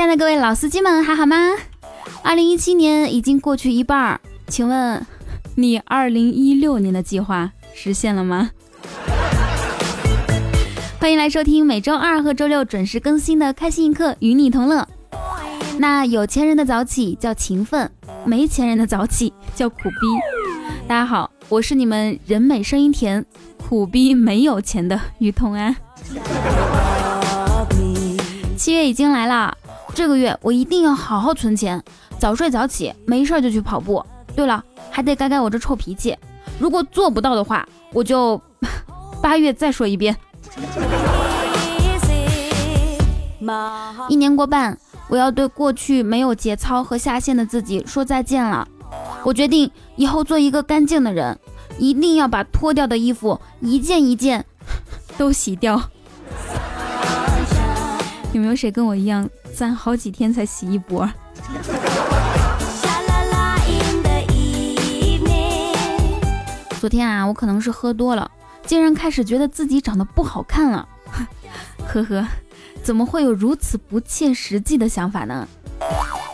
[0.00, 1.36] 亲爱的各位老司机们，还好吗？
[2.22, 5.06] 二零一七年已经过去一半儿，请问
[5.56, 8.50] 你二零一六年的计划实现了吗？
[10.98, 14.88] 欢迎来收听每周二和周六准时更新的《开心一刻》，与你同乐。
[15.76, 17.90] 那有钱人的早起叫勤奋，
[18.24, 20.86] 没钱人的早起叫苦逼。
[20.88, 23.22] 大家好，我是你们人美声音甜、
[23.68, 25.76] 苦逼没有钱的于同安。
[28.56, 29.56] 七月已经来了，
[29.94, 31.82] 这个月我一定要好好存钱，
[32.18, 34.04] 早睡早起，没事就去跑步。
[34.34, 36.16] 对了，还得改改我这臭脾气。
[36.58, 38.40] 如果做不到的话，我就
[39.20, 40.16] 八月再说一遍。
[44.08, 48.66] 一年过半，我要对过去没有节操和下线的自己说再见了。
[49.24, 51.38] 我决定以后做一个干净的人，
[51.78, 54.44] 一定要把脱掉的衣服一件一件
[55.18, 55.80] 都洗掉。
[58.32, 61.10] 有没有谁跟我一样，攒好几天才洗一波？
[66.78, 68.30] 昨天啊，我可能是喝多了，
[68.64, 70.88] 竟然开始觉得自己长得不好看了。
[71.86, 72.26] 呵呵，
[72.82, 75.46] 怎么会有如此不切实际的想法呢？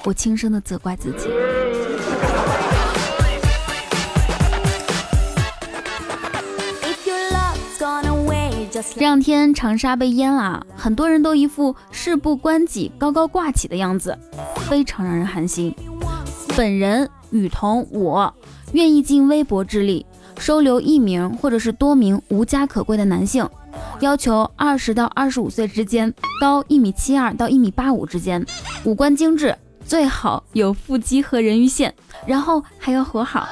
[0.05, 1.30] 我轻声的责怪自己。
[8.95, 14.17] 这两天长沙被淹了，很多人都一副事不关己、高高挂起的样子，
[14.69, 15.75] 非常让人寒心。
[16.56, 18.33] 本人雨桐，我
[18.73, 20.07] 愿意尽微薄之力
[20.39, 23.47] 收留一名或者是多名无家可归的男性，
[24.01, 28.45] 要求二十到二十五岁之间，高一米七二到一米八五之间，
[28.84, 31.95] 五官精致，最好有腹肌和人鱼线，
[32.27, 33.47] 然后还要和好。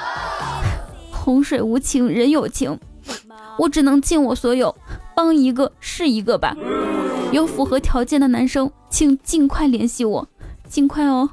[1.10, 2.78] 洪水无情，人有情，
[3.58, 4.74] 我只能尽我所有。
[5.16, 6.56] 帮一个是一个吧，
[7.30, 10.28] 有符合条件的男生，请尽快联系我，
[10.68, 11.30] 尽快哦。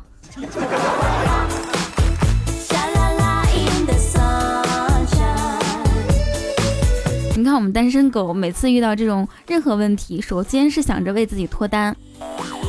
[7.35, 11.95] 你看我们单身狗每次遇到这种任何问题，首先是想着为自己脱单。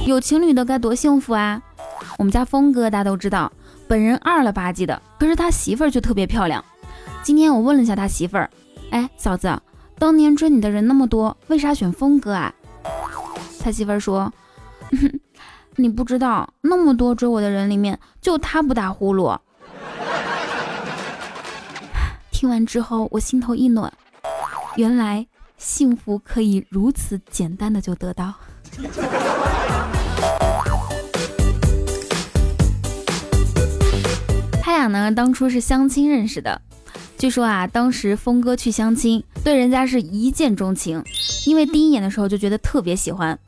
[0.07, 1.61] 有情侣的该多幸福啊！
[2.17, 3.53] 我们家峰哥大家都知道，
[3.87, 6.65] 本人二了吧唧的，可是他媳妇儿却特别漂亮。
[7.23, 8.49] 今天我问了一下他媳妇儿，
[8.93, 9.59] 哎，嫂子。
[9.99, 12.53] 当年追你的人那么多，为啥选峰哥啊？
[13.59, 14.31] 他媳妇儿说
[15.77, 19.39] ：“你不知道，那么多追我的人里面，就他不打呼噜。”
[22.31, 23.91] 听完之后，我心头一暖，
[24.77, 25.27] 原来
[25.57, 28.35] 幸福可以如此简单的就得到。
[34.61, 36.61] 他俩呢，当初是相亲认识的。
[37.23, 41.05] 据说啊，当时峰哥去相亲，对人家是一见钟情，
[41.47, 43.39] 因为第一眼的时候就觉得特别喜欢。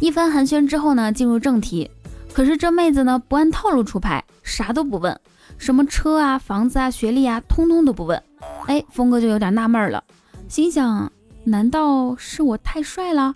[0.00, 1.88] 一番寒暄之后呢，进入正题。
[2.32, 5.16] 可是这妹子呢，不按套路出牌，啥都不问，
[5.58, 8.20] 什么车啊、房子啊、学历啊，通通都不问。
[8.66, 10.02] 哎，峰哥就有点纳闷了，
[10.48, 11.12] 心想：
[11.44, 13.32] 难道是我太帅了？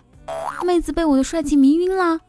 [0.65, 2.19] 妹子被我的帅气迷晕了？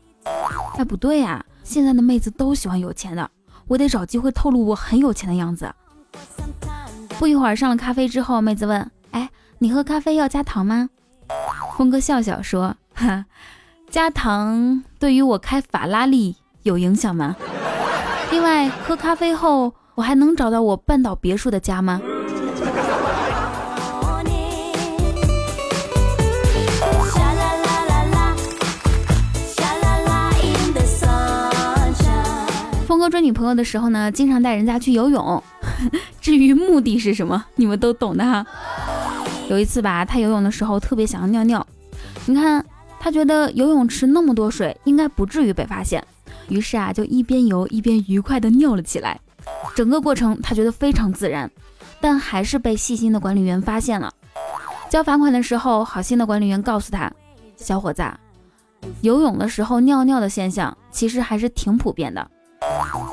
[0.78, 3.28] 哎，不对呀，现在的妹子都喜欢有钱的，
[3.67, 5.69] 我得找机会透露我很有钱的样子。
[7.20, 10.88] 不一会儿，上了咖啡之后，妹子问：“哎，你喝咖啡要加糖吗？”
[11.76, 13.26] 峰哥笑笑说：“哈，
[13.91, 17.36] 加糖对于我开法拉利有影响吗？
[18.31, 22.00] 另外，喝咖啡后，我还能找到我半岛别墅的家吗？”
[32.88, 35.42] 峰哥追女朋友的时候呢，经常带人家去游泳。
[36.20, 38.47] 至于目的是什么，你们都懂的哈。
[39.48, 41.66] 有一次吧，他游泳的时候特别想要尿尿，
[42.26, 42.64] 你看
[43.00, 46.04] 他觉得游泳池那么多水，应该不至于被发现，
[46.48, 49.19] 于是啊，就一边游一边愉快的尿了起来。
[49.75, 51.50] 整个过程他觉得非常自然，
[52.00, 54.12] 但还是被细心的管理员发现了。
[54.88, 57.11] 交罚款的时候，好心的管理员告诉他
[57.56, 58.05] ：“小伙子，
[59.00, 62.31] 游泳的时候尿尿的现象其实还是挺普遍的，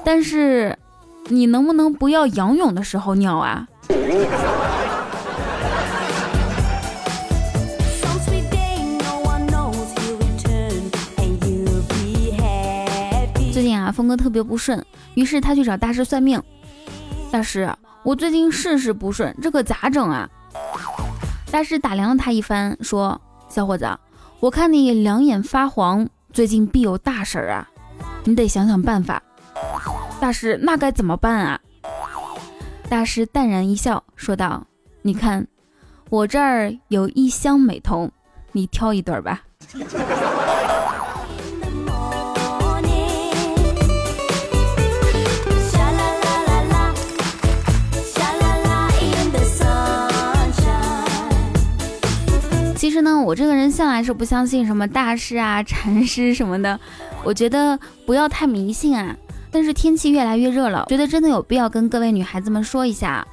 [0.03, 0.77] 但是。”
[1.29, 3.67] 你能不能不要仰泳的时候尿啊？
[13.51, 14.85] 最近啊，峰哥特别不顺，
[15.15, 16.41] 于是他去找大师算命。
[17.29, 17.69] 大师，
[18.03, 20.29] 我最近事事不顺，这可咋整啊？
[21.51, 23.19] 大师打量了他一番，说
[23.49, 23.89] ：“小伙子，
[24.39, 27.67] 我看你两眼发黄，最近必有大事儿啊，
[28.23, 29.21] 你得想想办法。”
[30.19, 31.59] 大师，那该怎么办啊？
[32.89, 34.65] 大师淡然一笑，说道
[35.03, 35.45] ：“你看，
[36.09, 38.09] 我这儿有一箱美瞳，
[38.51, 39.43] 你挑一对吧。”
[52.75, 56.79] 其实呢，我这个人向来是不相信什么大师啊、禅师什么的，
[57.23, 59.15] 我觉得不要太迷信啊。
[59.51, 63.25] 但是天气越来越热了，觉得真的有必要跟各位女孩子们说一下，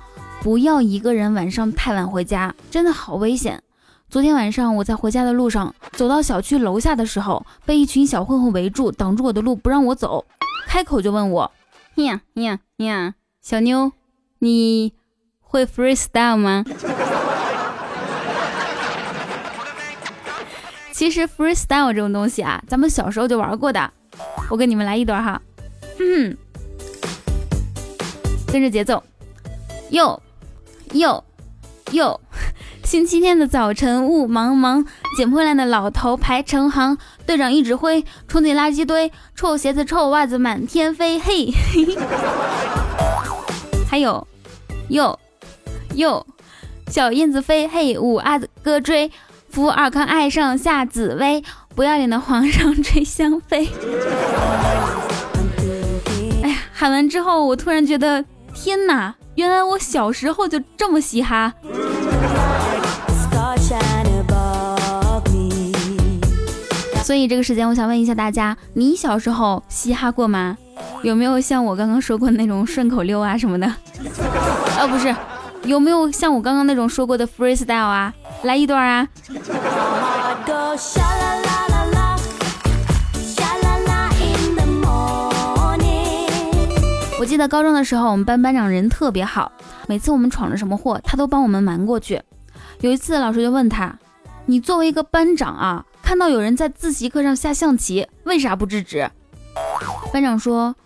[0.42, 3.62] 不要一个人晚上太晚回家，真的好危险。
[4.08, 10.24] 昨天晚上我在回家的路上，走到小区楼下的时候，被一群小混混围住，挡住我的路，不让我走，
[10.68, 11.50] 开口就问我
[11.96, 13.90] ：“呀呀呀，小妞，
[14.38, 14.92] 你
[15.40, 16.64] 会 freestyle 吗？”
[20.92, 23.90] 其实 freestyle 这种东西啊，咱们小时候就玩过的。
[24.48, 25.42] 我给你们来一段哈，
[26.08, 26.36] 哼，
[28.52, 29.02] 跟着节奏，
[29.90, 30.20] 哟
[30.92, 31.24] 哟
[31.92, 32.20] 哟。
[32.84, 34.86] 星期天的早晨，雾茫茫，
[35.16, 41.48] 捡破烂的老头排成行，队长一指挥，冲进垃圾堆，臭鞋子、臭袜子满天飞，嘿，
[43.88, 44.26] 还有，
[44.88, 45.18] 哟
[45.94, 46.26] 哟，
[46.88, 49.10] 小燕子飞，嘿，五阿哥追，
[49.48, 51.42] 福尔康爱上夏紫薇，
[51.74, 53.70] 不要脸的皇上吹香妃。
[56.76, 61.54] 喊完之后，我突然觉得，天哪，原来我小时候就这么嘻哈。
[67.04, 70.58] 所以这个时间，我想问一下大家，你小时候嘻哈过吗？
[71.02, 73.66] 有没有像我刚刚说过的那种顺口溜啊什么的？
[74.76, 75.14] 啊， 不是，
[75.62, 78.12] 有没有像我刚刚那种说过的 freestyle 啊？
[78.42, 79.08] 来一段啊！
[87.24, 89.50] 我记得高中的时候，我们班班长人特别好，
[89.88, 92.20] 每次我们闯了什么祸，他都帮我们瞒过去。
[92.82, 93.98] 有一次，老师就问他
[94.44, 99.10] ：“你作为一个班长啊？”看到有人在自习课上下象棋，为啥不制止？
[100.12, 100.76] 班长说：“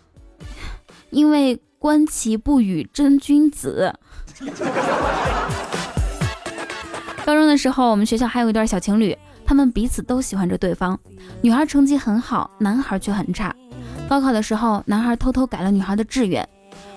[1.11, 3.93] 因为观棋不语真君子。”
[7.27, 10.97] 高中的时候，我们学校还有一对小情侣，他们彼此都喜欢着对方。
[11.43, 13.53] 女孩成绩很好，男孩却很差。
[14.09, 16.49] 高考的时候，男孩偷偷改了女孩的志愿，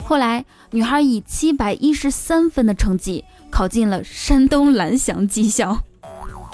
[0.03, 5.77] 后来女孩以七百一十三分的成绩考进了山东蓝翔技校。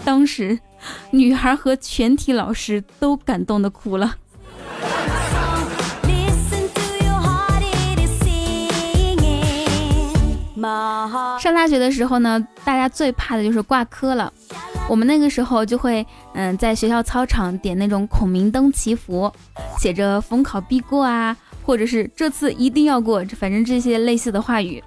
[0.03, 0.59] 当时。
[1.09, 4.15] 女孩和全体老师都感动的哭了。
[11.41, 14.31] 上大学的时候呢，大家最怕的就是挂科了。
[14.89, 19.31] 我们那个时候就会，嗯，在学校操场点那种孔明灯祈福，
[19.77, 21.35] 写着逢考必过啊，
[21.65, 24.81] 或者是这次一定要过，反正这些类似的话语。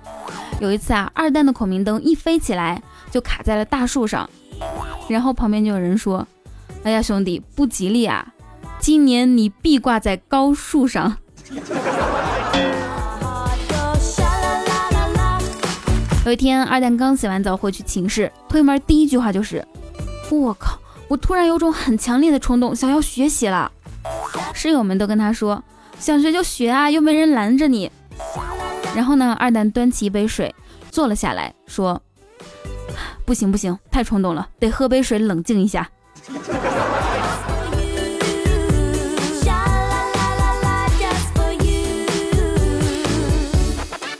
[0.59, 4.29] 有一次啊，二蛋的孔明灯一飞起来，就卡在了大树上。
[5.09, 6.27] 然后旁边就有人说
[6.85, 8.27] ：“哎呀，兄弟，不吉利啊！
[8.79, 11.17] 今年你必挂在高树上。
[16.27, 19.67] ”有一天，二蛋刚洗完澡回去寝室，推门第一句话就是
[20.39, 20.79] ：“我靠！
[21.09, 23.73] 我突然有种很强烈的冲动，想要学习了。”
[24.55, 25.63] 室友们都跟他说
[25.99, 27.91] ：“想学就学啊，又没人拦着你。”
[28.95, 30.55] 然后呢，二蛋端起一杯水，
[30.91, 32.01] 坐了下来，说。
[33.25, 35.89] 不行不行，太冲动了，得喝杯水冷静一下。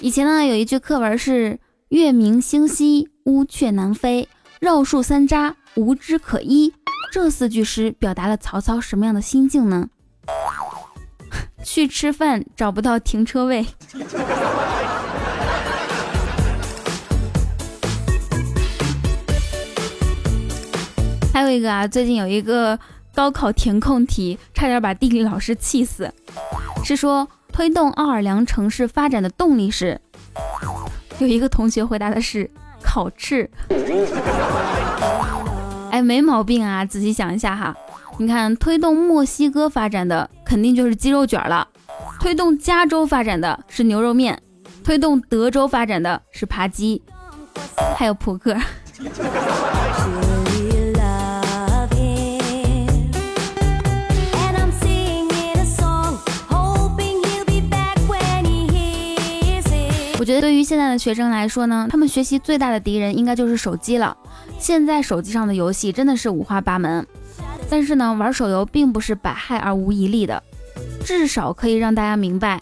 [0.01, 1.59] 以前呢，有一句课文是
[1.91, 4.29] “月明星稀，乌鹊南飞，
[4.61, 6.73] 绕树三匝，无枝可依”。
[7.13, 9.89] 这四句诗表达了曹操什么样的心境呢？
[11.65, 13.67] 去吃饭找不到停车位。
[21.33, 22.79] 还有一个啊，最近有一个
[23.15, 26.13] 高考填空题，差点把地理老师气死。
[26.85, 30.01] 是说推动奥尔良城市发展的动力是？
[31.19, 32.51] 有一个同学回答的是
[32.83, 33.51] 烤翅。
[36.03, 37.75] 没毛病啊，仔细想一下哈。
[38.19, 41.67] 你看，推动墨西哥发展的肯定就是鸡肉卷了，
[42.21, 44.41] 推动加州发展的是牛肉面，
[44.85, 47.03] 推动德州发展的是扒鸡，
[47.97, 48.55] 还有扑克。
[60.21, 64.15] 我觉得对于现在的学生来说呢，他们学习最大的敌人应该就是手机了。
[64.59, 67.07] 现在手机上的游戏真的是五花八门，
[67.71, 70.43] 但是呢，玩手游并不是百害而无一利的，
[71.03, 72.61] 至少可以让大家明白，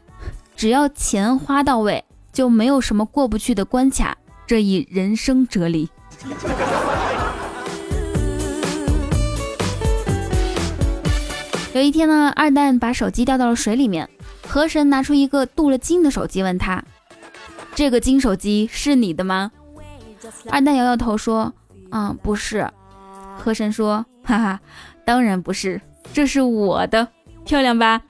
[0.54, 5.90] 只要钱花到位，就没有什么过不去的关卡这一人生哲理。
[11.74, 14.08] 有一天呢，二蛋把手机掉到了水里面，
[14.46, 16.84] 河神拿出一个镀了金的手机问他。
[17.78, 19.52] 这个金手机是你的吗？
[20.50, 21.54] 二蛋摇摇头说
[21.92, 22.68] ：“嗯，不是。”
[23.38, 24.60] 河神说：“哈哈，
[25.04, 25.80] 当然不是，
[26.12, 27.06] 这是我的，
[27.44, 28.02] 漂亮吧？”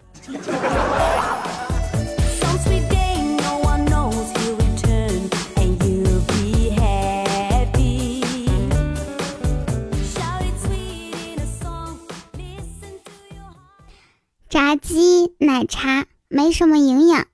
[14.48, 17.26] 炸鸡、奶茶没什么营养，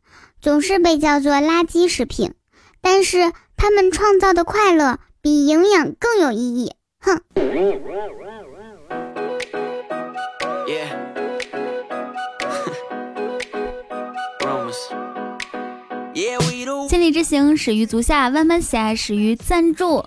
[0.44, 2.34] 总是被叫做垃圾食品，
[2.82, 6.74] 但是他们创造的快乐比营养更有意义。
[7.00, 7.18] 哼！
[16.90, 20.04] 千里 之行，始于足下；万般喜爱，始于赞助。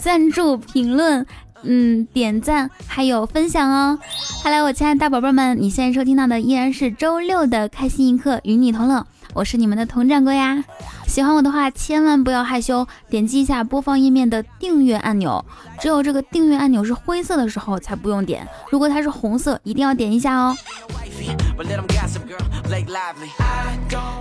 [0.00, 1.26] 赞助、评论。
[1.62, 3.98] 嗯，点赞还有分享哦。
[4.42, 10.64] 哈喽，我亲爱的大宝贝们，你现在收听到的依然是周六的开心一刻，与你同乐，我是你们的佟掌柜呀。
[11.06, 15.44] 喜欢我的话，千万不要害羞，点击一下播放页面的订阅按钮。
[15.80, 20.56] 只有这个订阅按钮是灰色的时候才不用点，如果它是红色，一定要点一下哦。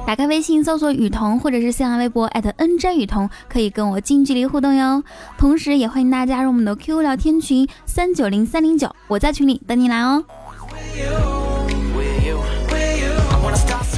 [0.05, 5.03] 打开微信搜索雨桐，或者是新浪微博 @nj 雨桐，可以跟我近距离互动哟。
[5.38, 10.24] 同时，也欢迎大家加入我们的 QQ 聊天群三九零三零九，我在群里等你来哦。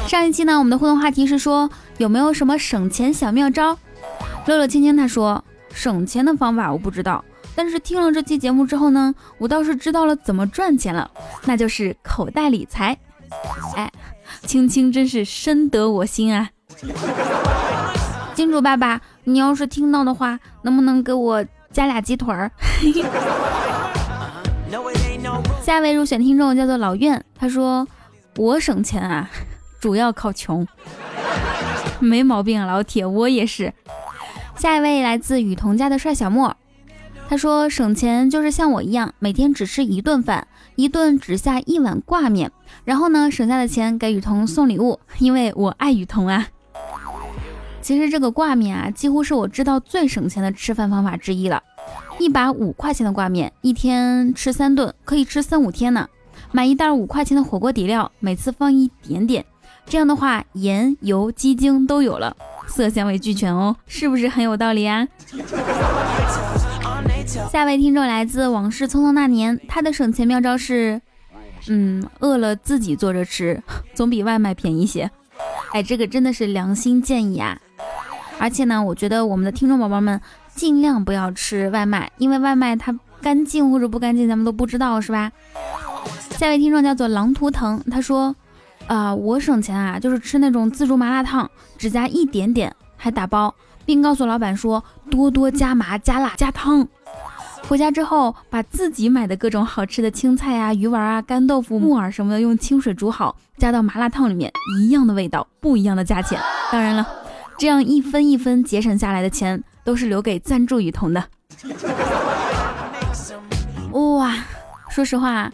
[0.08, 3.78] 上一期呢，我们的互动话题是说有没有什么省钱小妙招？
[4.46, 5.44] 乐乐青青他说
[5.74, 11.10] 省钱的方法我不知道，但是听了这期节目之后呢，我倒是知道了怎么赚钱了，
[11.46, 12.96] 那就是口袋理财。
[13.76, 13.92] 哎，
[14.44, 16.50] 青青真是深得我心啊！
[18.36, 22.52] 金主爸爸，你要是听到的话，能不能给我加俩鸡腿儿？
[25.64, 27.88] 下一位入选听众叫做老苑，他说
[28.38, 29.28] 我省钱啊，
[29.86, 30.68] 主要靠穷，
[32.02, 33.72] 没毛病，老铁，我也是。
[34.56, 36.58] 下一位来自雨桐家的帅小莫。
[37.30, 42.52] 他说：“省钱就是像我一样，每天只吃一顿饭，一顿只下一碗挂面，
[42.84, 46.48] 然后呢，省下的钱给雨桐送礼物，因为我爱雨桐啊。
[47.84, 51.62] 其实这个挂面啊，几乎是我知道最省钱的吃饭方法之一了。
[52.18, 56.10] 一把五块钱的挂面，一天吃三顿，可以吃三五天呢。
[56.52, 59.46] 买一袋五块钱的火锅底料，每次放一点点，
[59.86, 62.36] 这样的话，盐、油、鸡精都有了，
[62.68, 65.08] 色香味俱全哦，是不是很有道理啊？”
[67.52, 71.02] 下位听众来自往事匆匆那年，他的省钱妙招是，
[71.68, 73.62] 嗯，饿了自己做着吃，
[73.94, 75.10] 总比外卖便宜些。
[75.72, 77.58] 哎，这个真的是良心建议啊！
[78.40, 80.20] 而且呢，我觉得我们的听众宝宝们
[80.54, 85.32] 尽量不要吃外卖，因为外卖它干净或者不干净，咱们都不知道，是吧？
[86.38, 88.36] 下位听众叫做狼图腾，他说，
[88.88, 93.54] 啊，我省钱啊，就是吃那种自助麻辣烫，只加一点点，还打包，
[93.86, 96.88] 并告诉老板说多多加麻、加辣、加汤。
[97.68, 106.40] 回家之后，把自己买的各种好吃的青菜啊、鱼丸啊、干豆腐、木耳什么的，用清水煮好，加到麻辣烫里面，一样的味道，不一样的价钱。
[106.72, 107.08] 当然了，
[107.58, 111.24] 这样一分一分节省下来的钱，都是留给赞助雨桐的。
[113.94, 114.36] 哇，
[114.90, 115.52] 说实话，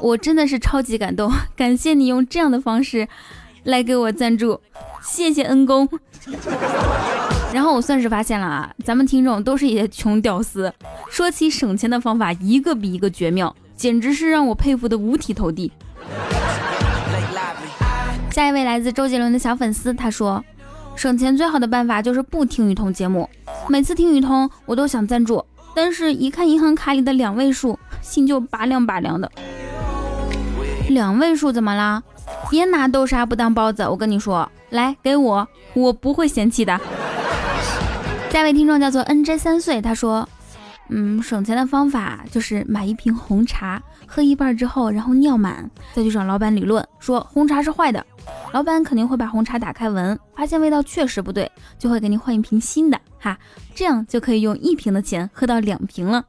[0.00, 3.08] 我真的是超级感动，感谢你用这样的方式
[3.62, 4.60] 来给我赞助，
[5.02, 5.88] 谢谢恩公。
[7.52, 10.72] 然后我算是发现了啊，咱们听众都是一些穷屌丝，
[11.10, 15.70] 说起省钱的方法，一个比一个绝妙，简直是让我佩服的五体投地。
[18.30, 20.44] 下一位来自周杰伦的小粉丝，他说，
[20.96, 23.30] 省钱最好的办法就是不听雨桐节目。
[23.68, 29.30] 每次听雨桐，我都想赞助，但是一看银行卡里的两位数，心就拔凉拔凉的。
[30.88, 32.02] 两位数怎么啦？
[32.50, 36.78] 别拿豆沙不当包子，我跟你说，来给我，我不会嫌弃的。
[38.30, 40.28] 下位听众叫做 N J 三岁，他说
[40.90, 48.04] ：“嗯，省钱的方法就是买一瓶红茶，喝一半之后，然后尿满，再去找老板理论，说红茶是坏的。
[48.52, 53.38] 老板肯定会把红茶打开闻，发现味道确实不对，就会给你换一瓶新的，哈，
[53.74, 56.24] 这样就可以用一瓶的钱喝到两瓶了。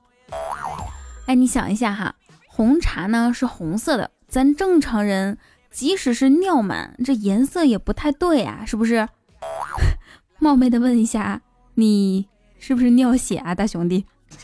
[1.25, 2.13] 哎，你想一下哈，
[2.47, 5.37] 红茶呢是红色的，咱正常人
[5.71, 9.07] 即使是尿满，这颜色也不太对啊，是不是？
[10.39, 11.41] 冒昧的问一下。”
[11.75, 12.27] 你
[12.59, 14.03] 是不是尿血啊，大兄弟？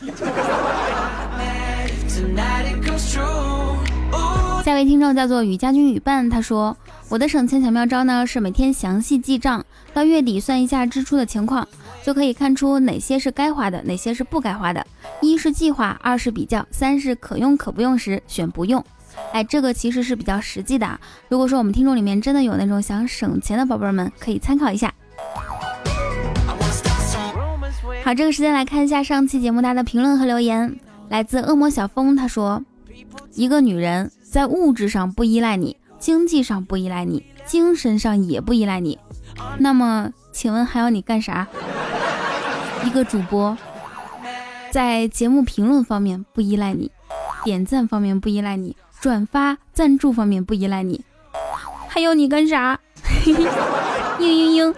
[4.64, 6.74] 下位听众叫做雨家军雨伴，他说
[7.10, 11.68] ：“我的省钱小妙招呢，是每天详细记账，到月底算一下支出的情况，
[12.02, 14.86] 就可以看出哪些是该花的，哪些是不该花的。
[15.20, 18.82] 一是计划，二是比较，三是可用可不用时选不用。
[19.32, 21.00] 哎，这个其实是比较实际的。
[21.28, 24.92] 如果说我们听众里面真的有那种想省钱的宝贝们，可以参考一下。”
[28.04, 30.78] 好，这个时间来看一下上期节目大家的评论和留言。
[31.08, 32.64] 来自恶魔小风，他说
[33.34, 38.98] ：“一个女人在物质上不依赖你，经济上不依赖你，精神上也不依赖你，
[39.58, 41.46] 那么，请问还要你干啥？”
[42.84, 43.56] 一个主播
[44.70, 46.90] 在节目评论方面不依赖你，
[47.44, 51.04] 点赞方面不依赖你，转发赞助方面不依赖你，
[51.88, 52.78] 还要你干啥？
[53.24, 53.44] 嘤嘤
[54.20, 54.74] 嘤。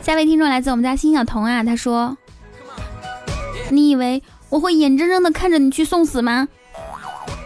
[0.00, 2.16] 下位听众来自我们家新小童啊，他说
[3.70, 6.46] ：“你以为我会眼睁睁的看着你去送死吗？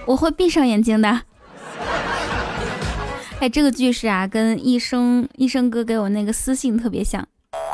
[0.04, 1.23] 我会闭上眼睛的。
[3.40, 7.26] ”哎，这个句式啊，跟医生医生哥给我那个私信特别像。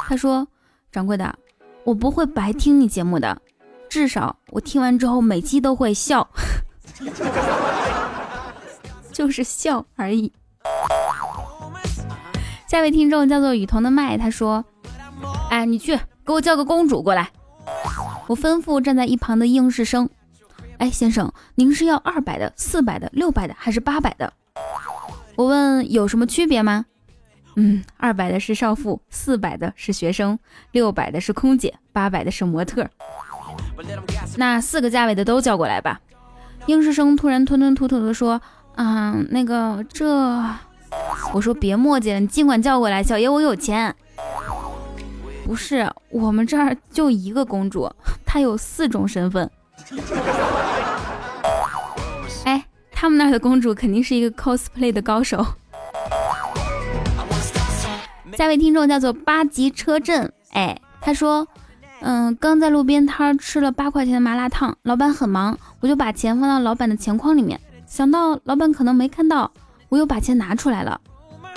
[0.07, 0.47] 他说
[0.92, 1.37] ：“掌柜的，
[1.83, 3.42] 我不会白听你节目的，
[3.88, 6.28] 至少我听完之后每期都会笑，
[9.12, 10.33] 就是笑而已。”
[12.68, 14.64] 下位听众叫做雨桐的麦，他说。
[15.50, 17.30] 哎，你去给我叫个公主过来。
[18.26, 20.09] 我吩咐站在一旁的应试生。
[20.76, 24.33] 哎，先生，您是要二百的、四百的、六百的，还是八百的？
[25.37, 26.85] 我问有什么区别吗？
[27.57, 30.38] 嗯，二百的是少妇，四百的是学生，
[30.71, 32.88] 六百的是空姐，八百的是模特。
[34.37, 36.00] 那四个价位的都叫过来吧。
[36.66, 38.40] 应试生突然吞吞吐吐地说
[38.76, 40.06] ：“嗯，那个这……
[41.32, 43.94] 我说别墨迹了，你尽管叫过来，小爷我有钱。”
[45.47, 47.90] 不是，我们这儿就一个公主，
[48.26, 49.50] 她有四种身份。
[52.44, 55.47] 哎，他们那儿的公主肯定是一个 cosplay 的高手。
[58.37, 61.48] 下位听众叫做八级车震，哎，他说，
[62.00, 69.50] 嗯，刚在路边摊吃了八块钱的麻辣烫，老板很忙，我就把钱放到老板的钱筐里面，想到老板可能没看到，
[69.88, 71.00] 我又把钱拿出来了。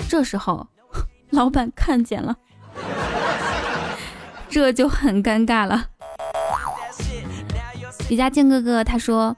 [0.08, 0.66] 这时候，
[1.30, 2.36] 老板看见了。
[4.48, 5.86] 这就很尴尬了。
[8.10, 9.34] 李佳静哥哥他说，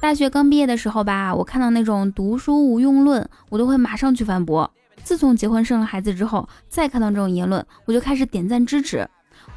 [0.00, 4.68] 大学刚毕业的时候吧，我看到那种读书无用论，我都会马上去反驳。
[5.04, 9.08] 自从结婚生了孩子之后，再看到这种言论，我就开始点赞支持。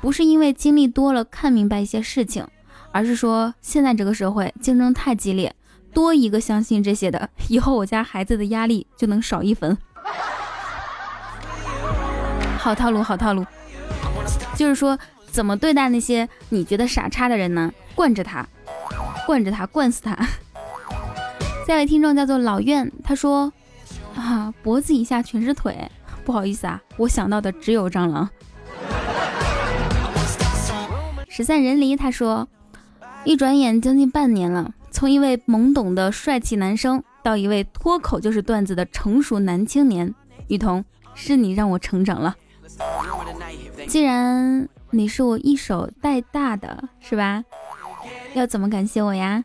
[0.04, 2.46] 不是因为经历多了看明白一些事情，
[2.92, 5.56] 而是说现在这个社会竞争太激烈，
[5.94, 9.78] 多一个相信这些的，以后我家孩子的压力就能少一分。
[12.58, 13.46] 好套路，好套路。
[14.58, 15.00] 就是说，
[15.32, 17.72] 怎么对待那些你觉得傻叉的人呢？
[17.96, 18.46] 惯着他，
[19.26, 20.14] 惯着他，惯死他。
[21.66, 23.54] 下位听众叫做老苑，他说
[24.18, 25.90] ：“啊，脖子以下全是腿，
[26.26, 28.30] 不好意思啊，我想到的只有蟑螂。”
[31.36, 32.48] 十散人离，他说
[33.26, 40.14] ：“一转眼将近半年了，从一位懵懂的帅气男生，到一位脱口就是段子的成熟男青年。
[40.48, 42.36] 雨桐，是你让我成长了。”
[43.90, 47.44] 既然你是我一手带大的，是吧？
[48.36, 49.44] 要怎么感谢我呀？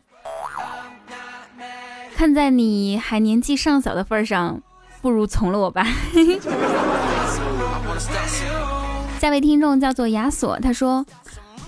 [2.15, 4.61] 看在你还年纪尚小的份上，
[5.01, 5.87] 不如从了我吧。
[9.19, 11.05] 下位听众叫做亚索，他说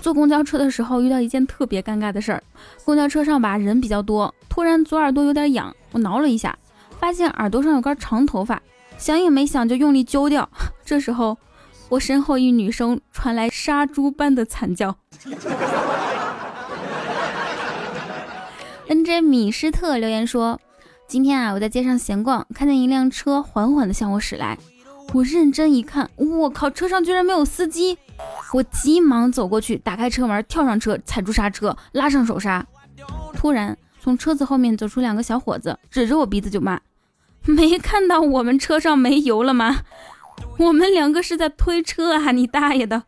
[0.02, 2.42] 坐公交车的时候遇到一件特别尴尬的事儿。
[2.84, 6.58] 公交车上吧人比较多，突然左耳朵有点痒，我挠了一下，
[6.98, 8.60] 发现耳朵上有根长头发，
[8.98, 10.48] 想也没想就用力揪掉。
[10.84, 11.38] 这时候。
[11.88, 14.96] 我身后一女生传来杀猪般的惨叫。
[18.88, 20.58] N J 米施特留言说
[21.06, 24.56] ：“今天啊，我在街上闲逛，看见一辆车缓缓的向我驶来。
[25.12, 27.98] 我认真一看，我靠，车上居然没有司机！
[28.52, 32.66] 我急忙走过去，打开车门，跳上车，踩住刹车，拉上手刹。
[33.34, 36.80] 突然，从车子后面走出两个小伙子，指着我鼻子就骂：
[37.44, 39.80] 没看到我们车上没油了吗？”
[40.58, 42.32] 我们两个是在推车啊！
[42.32, 43.02] 你大爷的！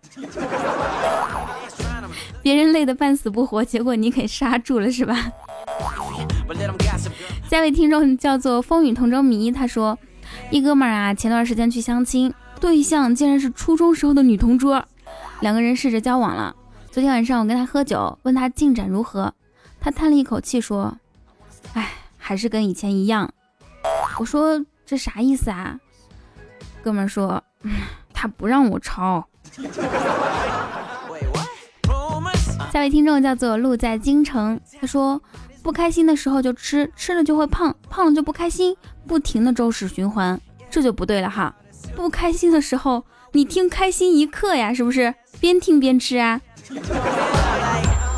[2.42, 5.32] 别人累得半死不活，结果你给刹住了是吧？
[7.48, 9.98] 下位听众叫做风雨同舟迷，他说：
[10.50, 14.84] 一哥们儿啊，前段时间去相亲，对象竟然是初中时候的女同桌，
[15.44, 16.56] 两个人试着交往了。
[16.90, 19.34] 昨天晚上我跟他喝酒，问他进展如何，
[19.78, 20.96] 他叹了一口气说：
[21.74, 23.30] 哎，还是跟以前一样。
[24.18, 25.78] 我说这啥意思啊？
[26.82, 27.72] 哥们说，嗯
[28.14, 29.22] 他不让我抄。
[32.72, 35.20] 下位听众叫做路在京城，他说
[35.62, 38.74] 不开心的时候就吃，吃了就会胖，胖了就不开心，
[39.06, 41.54] 不停的周氏循环，这就不对了哈。
[41.94, 45.14] 不开心的时候，你听开心一刻呀，是不是？
[45.44, 46.40] 边听边吃啊。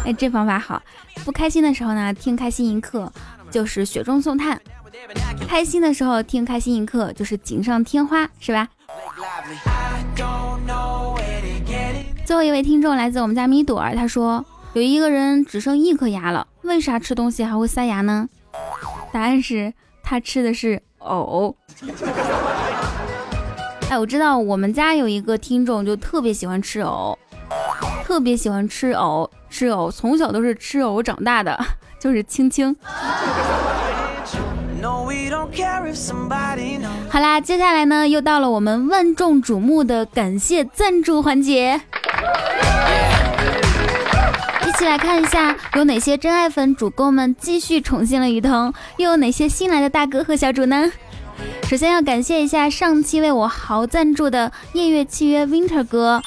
[0.04, 0.80] 哎，这方法好。
[1.24, 3.12] 不开心的时候呢，听开心一刻，
[3.50, 4.60] 就是雪中送炭。
[5.48, 8.68] 开心的时候听开心一刻就是锦上添花，是吧？
[12.24, 18.28] 最后一位听众来自我们家米朵儿，他说有一个人只剩一颗牙了，为啥吃东西还会塞牙呢？
[19.10, 21.56] 答案是他吃的是藕。
[23.88, 27.16] 哎，我知道我们家有一个听众就特别喜欢吃藕，
[28.04, 31.56] 特别喜欢吃藕，吃藕，从小都是吃藕长大的，
[32.00, 32.74] 就是青青。
[37.08, 41.80] 好啦，接下来呢，又到了我们万众瞩目的感谢赞助环节。
[44.66, 50.90] 一起来看一下，有哪些真爱粉主公们继续宠幸了雨桐，又有哪些新来的大哥和小主呢？
[51.68, 56.22] 首先要感谢一下上期为我豪赞助的夜月契约 Winter 哥。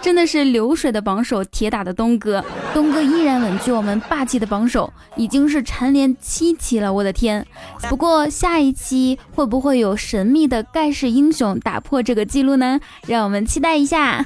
[0.00, 7.44] 真的是流水的榜首，铁打的东哥，东哥依然稳居我们霸气的榜首，已经是蝉联七期了，我的天！
[7.88, 12.78] 不过下一期会不会有神秘的盖世英雄打破这个记录呢？
[13.06, 14.24] 让我们期待一下。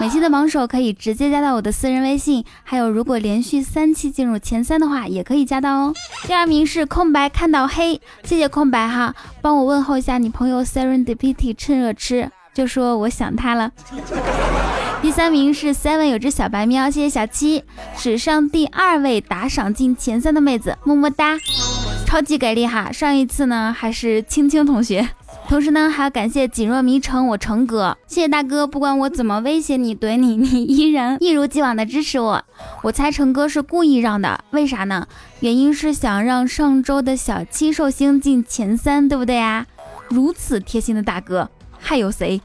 [0.00, 5.94] 每期的榜首可以直接加到我的私人微信，还有如果连续三期进入前三的话，也可以加到哦。
[6.24, 13.70] 第二名是空白看到黑，谢谢空白哈，帮我问候一下你朋友 Serendipity 趁热吃，就说我想他了。
[15.00, 17.62] 第三名是 Seven，有只小白喵，谢谢小七，
[17.96, 21.38] 史上第二位打赏进前三的妹子，么么哒，
[22.04, 22.90] 超级给力哈！
[22.90, 25.08] 上一次呢还是青青同学，
[25.48, 32.44] 同时呢还要感谢锦若迷城我成哥，谢谢大哥，不管我怎么威胁你怼你，你依然 一如既往的支持我。
[32.82, 35.06] 我猜成哥是故意让的，为啥呢？
[35.40, 39.64] 原因是想让上周的小七寿星进前三，对不对啊？
[40.08, 42.40] 如此贴心的大哥，还有谁？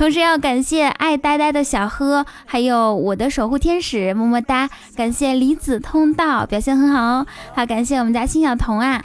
[0.00, 4.70] 同时要感谢爱呆呆的小呵，还有我的守护天使，么么哒！
[4.96, 9.04] 感谢离子通道表现很好哦，好感谢我们家辛小彤啊，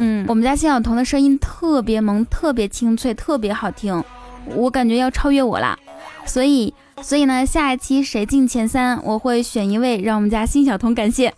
[0.00, 4.02] 嗯，我们家辛小彤的声音特别萌，特别清脆，特别好听，
[4.56, 5.78] 我感觉要超越我了，
[6.26, 11.32] 所以，所以呢，下一期谁进前三，我会选一位让我们家辛小彤感谢。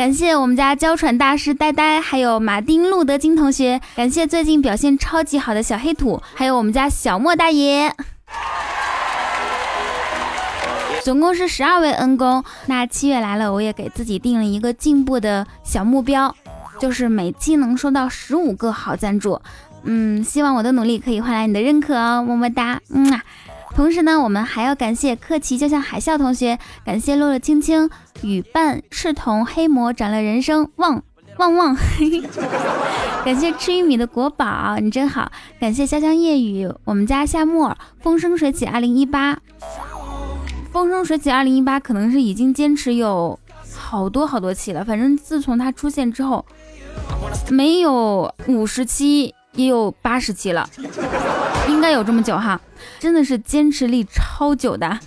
[0.00, 7.92] 感谢我们家娇喘大师呆呆，还有马丁路德金同学，感谢最近表现超级好的小黑土，还有我们家小莫大爷，
[11.04, 12.42] 总共是十二位恩公。
[12.64, 16.34] 那七月来了，我也给自己定了一个进步的小目标，
[16.78, 19.38] 就是每期能收到十五个好赞助。
[19.82, 23.22] 嗯，希望我的努力可以换来你的认可哦，么么哒，嗯啊。
[23.74, 27.88] 同时呢，我们还要感谢客奇就像海啸同学，感谢落落青青、
[28.22, 31.02] 雨伴、赤瞳、黑魔、斩了人生、旺
[31.38, 31.76] 旺旺，
[33.24, 39.38] 感谢吃玉米的国宝，你真好，感谢潇湘夜雨，我们家夏沫、风生水起二零一八，
[40.72, 43.38] 风生水起二零一八可能是已经坚持有
[43.74, 46.44] 好多好多期了，反正自从他出现之后，
[47.50, 50.68] 没有五十期也有八十期了，
[51.68, 52.60] 应该有这么久哈。
[52.98, 54.98] 真的是坚持力超久的，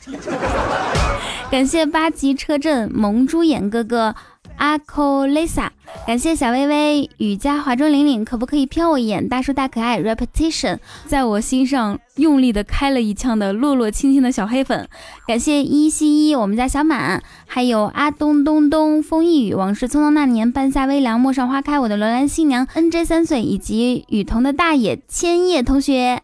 [1.50, 4.16] 感谢八级车震萌猪眼哥哥。
[4.58, 5.68] 阿 k 蕾 Lisa，
[6.08, 9.28] 感谢小薇薇雨佳华中玲玲，可不可以瞟我一眼？
[9.28, 14.88] 大叔大可爱 repetition，在我心上用力的开了一枪的落落轻轻的小黑粉，
[15.28, 26.22] 感谢依稀依我们家小满，还有阿东东东风一雨往事匆匆那年半夏微凉陌上花开我的罗兰新娘 nj 三岁以及雨桐的大爷千叶同学。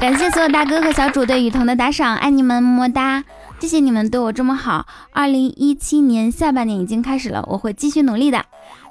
[0.00, 3.24] 感谢所有大哥和小主对雨桐的打赏，爱你们，么么哒！
[3.64, 4.86] 谢谢你们对我这么好。
[5.10, 8.44] 二零一七年下半年已经开始了，我会继续努力的。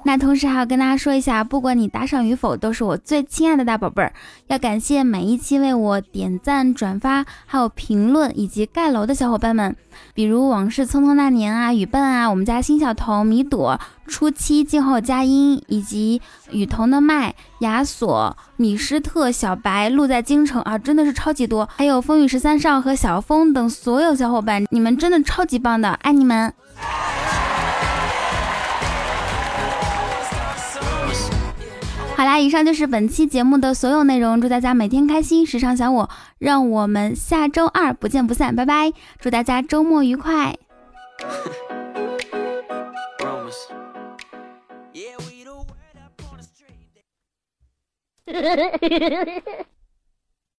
[0.06, 4.12] 那同时还要跟大家说一下，不管你打赏与否，都是我最亲爱的大宝贝儿。
[4.48, 9.74] 要感谢每一期为我点赞、转发、还有评论以及盖楼的小伙伴们，
[10.12, 21.66] 比如往事匆匆那年啊、雨笨啊、我们家新小童、米朵、初期静候佳音，以及雨桐的麦、亚索、米施特、小白、路在京城啊，真的是超级多。
[21.74, 26.52] 还有风雨十三少和小风等所有小伙伴，你们真的超级棒的，爱你们！
[32.16, 34.40] 好啦，以上就是本期节目的所有内容。
[34.40, 36.08] 祝大家每天开心，时尚想我。
[36.38, 38.92] 让我们下周二不见不散，拜拜！
[39.18, 40.56] 祝大家周末愉快。